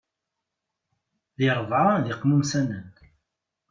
[1.37, 2.87] Di rebɛa d iqmumsanen.